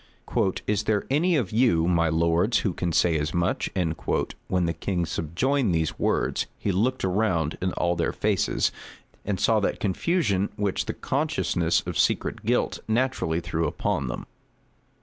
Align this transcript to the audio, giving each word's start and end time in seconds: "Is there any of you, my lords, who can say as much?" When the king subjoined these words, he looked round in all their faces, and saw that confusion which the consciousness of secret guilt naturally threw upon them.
"Is 0.65 0.85
there 0.85 1.05
any 1.11 1.35
of 1.35 1.51
you, 1.51 1.87
my 1.87 2.09
lords, 2.09 2.57
who 2.65 2.73
can 2.73 2.91
say 2.91 3.19
as 3.19 3.35
much?" 3.35 3.69
When 4.47 4.65
the 4.65 4.73
king 4.73 5.05
subjoined 5.05 5.75
these 5.75 5.99
words, 5.99 6.47
he 6.57 6.71
looked 6.71 7.03
round 7.03 7.55
in 7.61 7.71
all 7.73 7.95
their 7.95 8.11
faces, 8.11 8.71
and 9.25 9.39
saw 9.39 9.59
that 9.59 9.79
confusion 9.79 10.49
which 10.55 10.85
the 10.87 10.95
consciousness 10.95 11.83
of 11.85 11.99
secret 11.99 12.43
guilt 12.43 12.79
naturally 12.87 13.41
threw 13.41 13.67
upon 13.67 14.07
them. 14.07 14.25